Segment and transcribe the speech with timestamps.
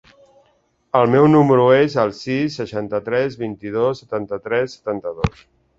[0.99, 5.49] El meu número es el sis, seixanta-tres, vint-i-dos, setanta-tres, setanta-dos.